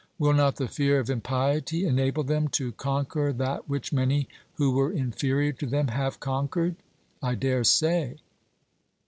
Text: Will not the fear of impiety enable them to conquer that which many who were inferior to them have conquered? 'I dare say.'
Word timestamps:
Will 0.17 0.33
not 0.33 0.55
the 0.55 0.67
fear 0.67 0.97
of 0.99 1.11
impiety 1.11 1.85
enable 1.85 2.23
them 2.23 2.47
to 2.57 2.71
conquer 2.71 3.31
that 3.33 3.69
which 3.69 3.93
many 3.93 4.27
who 4.55 4.71
were 4.71 4.91
inferior 4.91 5.51
to 5.51 5.67
them 5.67 5.89
have 5.89 6.19
conquered? 6.19 6.75
'I 7.21 7.35
dare 7.35 7.63
say.' 7.63 8.17